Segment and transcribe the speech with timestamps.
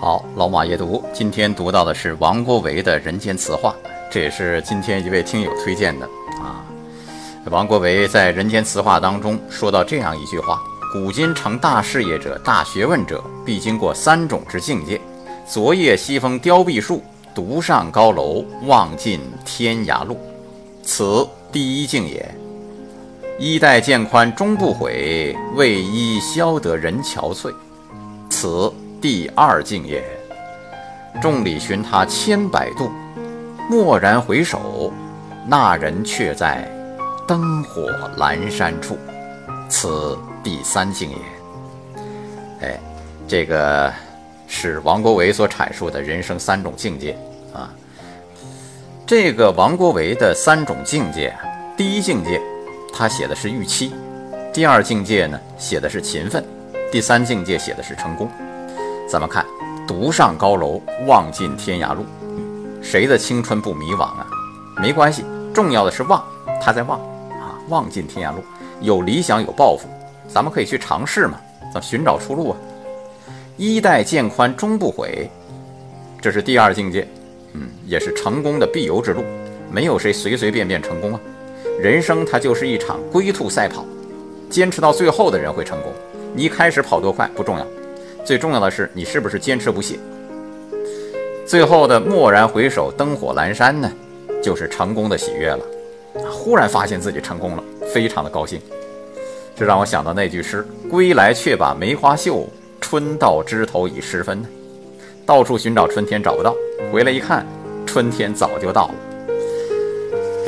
[0.00, 3.74] 好，老马夜读，今天读到的是王国维的《人间词话》，
[4.08, 6.06] 这也是今天一位听友推荐的
[6.40, 6.64] 啊。
[7.50, 15.00] 王国维在《人间词话》当中说到这样一句话：古今成大事业者、大学问者，必经过三种之境界。
[15.44, 17.02] 昨夜西风凋碧树，
[17.34, 20.16] 独上高楼，望尽天涯路。
[20.84, 22.34] 此第一境也。
[23.36, 27.52] 衣带渐宽终不悔，为伊消得人憔悴。
[28.30, 30.02] 此第二境也。
[31.20, 32.90] 众里寻他千百度，
[33.70, 34.92] 蓦然回首，
[35.46, 36.70] 那人却在
[37.26, 38.96] 灯火阑珊处。
[39.68, 42.68] 此第三境也。
[42.68, 42.80] 哎，
[43.26, 43.92] 这个
[44.46, 47.18] 是王国维所阐述的人生三种境界
[47.52, 47.70] 啊。
[49.06, 51.34] 这个王国维的三种境界，
[51.76, 52.40] 第一境界。
[52.92, 53.92] 他写的是预期，
[54.52, 56.44] 第二境界呢写的是勤奋，
[56.90, 58.28] 第三境界写的是成功。
[59.08, 59.42] 怎么看，
[59.86, 62.04] 独上高楼，望尽天涯路。
[62.82, 64.26] 谁的青春不迷惘啊？
[64.76, 66.22] 没关系，重要的是望，
[66.60, 67.00] 他在望
[67.40, 68.42] 啊，望尽天涯路。
[68.82, 69.88] 有理想，有抱负，
[70.28, 71.40] 咱们可以去尝试嘛，
[71.72, 72.56] 咱寻找出路啊。
[73.56, 75.30] 衣带渐宽终不悔，
[76.20, 77.08] 这是第二境界，
[77.54, 79.24] 嗯，也是成功的必由之路。
[79.72, 81.20] 没有谁随随便便成功啊。
[81.80, 83.86] 人生它就是一场龟兔赛跑，
[84.50, 85.90] 坚持到最后的人会成功。
[86.34, 87.66] 你一开始跑多快不重要，
[88.28, 89.98] 最重要的是你是不是坚持不懈。
[91.46, 93.90] 最后的蓦然回首，灯火阑珊呢，
[94.42, 95.60] 就是成功的喜悦了。
[96.30, 98.60] 忽然发现自己成功了，非常的高兴。
[99.56, 102.46] 这让我想到那句诗：“归来却把梅花嗅，
[102.82, 104.44] 春到枝头已十分。”
[105.24, 106.54] 到处寻找春天找不到，
[106.92, 107.46] 回来一看，
[107.86, 108.94] 春天早就到了。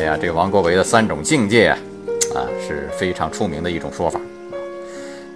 [0.00, 1.78] 哎呀，这个王国维的三种境界啊，
[2.34, 4.20] 啊是非常出名的一种说法。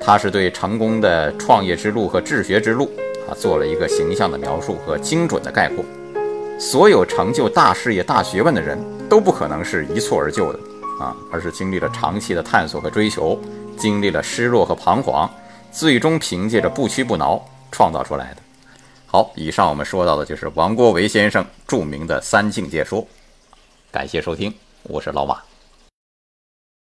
[0.07, 2.91] 他是对成功的创业之路和治学之路
[3.27, 5.83] 啊，做了一个形象的描述和精准的概括。
[6.61, 8.79] 所有成就大事业、大学问的人
[9.09, 10.59] 都不可能是一蹴而就的
[11.01, 13.41] 啊，而是经历了长期的探索和追求，
[13.79, 15.29] 经历了失落和彷徨，
[15.73, 18.43] 最终凭借着不屈不挠创造出来的。
[19.07, 23.07] 好，以上我们说到的就是王国维先生著名的三境界说。
[23.91, 25.54] 感谢收听，我是老马。